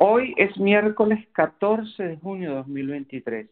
[0.00, 3.50] Hoy es miércoles 14 de junio de 2023,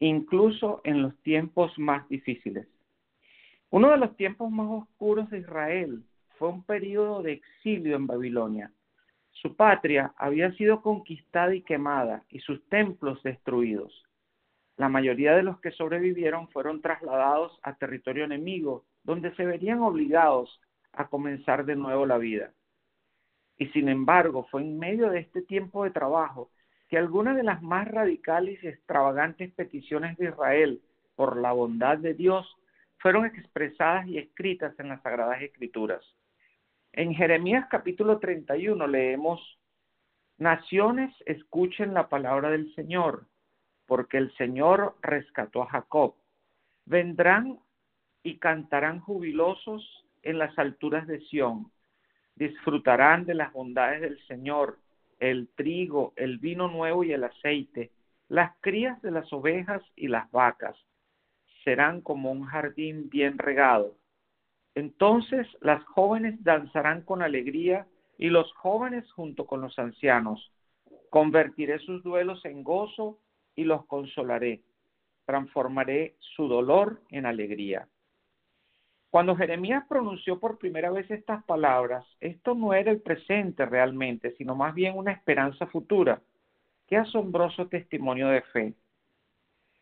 [0.00, 2.68] incluso en los tiempos más difíciles.
[3.70, 6.02] Uno de los tiempos más oscuros de Israel
[6.36, 8.70] fue un periodo de exilio en Babilonia.
[9.30, 14.04] Su patria había sido conquistada y quemada y sus templos destruidos.
[14.76, 20.60] La mayoría de los que sobrevivieron fueron trasladados a territorio enemigo, donde se verían obligados
[20.92, 22.52] a comenzar de nuevo la vida.
[23.60, 26.50] Y sin embargo, fue en medio de este tiempo de trabajo
[26.88, 30.80] que algunas de las más radicales y extravagantes peticiones de Israel
[31.14, 32.56] por la bondad de Dios
[33.00, 36.02] fueron expresadas y escritas en las Sagradas Escrituras.
[36.94, 39.58] En Jeremías capítulo 31 leemos,
[40.38, 43.26] Naciones escuchen la palabra del Señor,
[43.84, 46.14] porque el Señor rescató a Jacob.
[46.86, 47.58] Vendrán
[48.22, 51.70] y cantarán jubilosos en las alturas de Sión
[52.40, 54.78] disfrutarán de las bondades del Señor,
[55.18, 57.90] el trigo, el vino nuevo y el aceite,
[58.28, 60.74] las crías de las ovejas y las vacas.
[61.64, 63.94] Serán como un jardín bien regado.
[64.74, 70.50] Entonces las jóvenes danzarán con alegría y los jóvenes junto con los ancianos.
[71.10, 73.18] Convertiré sus duelos en gozo
[73.54, 74.62] y los consolaré.
[75.26, 77.86] Transformaré su dolor en alegría.
[79.10, 84.54] Cuando Jeremías pronunció por primera vez estas palabras, esto no era el presente realmente, sino
[84.54, 86.22] más bien una esperanza futura.
[86.86, 88.74] Qué asombroso testimonio de fe.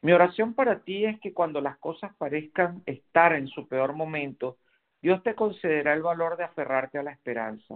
[0.01, 4.57] Mi oración para ti es que cuando las cosas parezcan estar en su peor momento,
[5.03, 7.75] Dios te concederá el valor de aferrarte a la esperanza,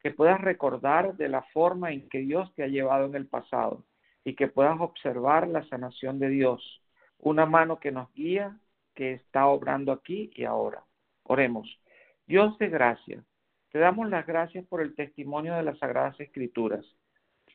[0.00, 3.84] que puedas recordar de la forma en que Dios te ha llevado en el pasado
[4.24, 6.82] y que puedas observar la sanación de Dios,
[7.18, 8.56] una mano que nos guía
[8.94, 10.84] que está obrando aquí y ahora.
[11.24, 11.80] Oremos.
[12.26, 13.24] Dios de gracia,
[13.70, 16.84] te damos las gracias por el testimonio de las Sagradas Escrituras,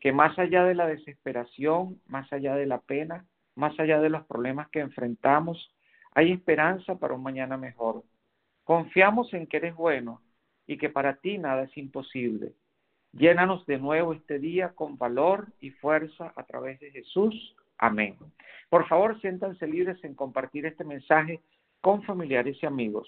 [0.02, 4.26] que más allá de la desesperación, más allá de la pena, más allá de los
[4.26, 5.74] problemas que enfrentamos,
[6.12, 8.04] hay esperanza para un mañana mejor.
[8.64, 10.22] Confiamos en que eres bueno
[10.68, 12.54] y que para ti nada es imposible.
[13.14, 17.56] Llénanos de nuevo este día con valor y fuerza a través de Jesús.
[17.80, 18.18] Amén.
[18.70, 21.42] Por favor, siéntanse libres en compartir este mensaje
[21.82, 23.08] con familiares y amigos.